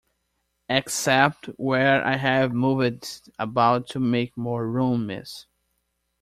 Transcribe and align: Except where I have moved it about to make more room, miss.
Except 0.67 1.45
where 1.57 2.03
I 2.03 2.15
have 2.17 2.53
moved 2.53 2.83
it 3.03 3.21
about 3.37 3.85
to 3.89 3.99
make 3.99 4.35
more 4.35 4.67
room, 4.67 5.05
miss. 5.05 5.45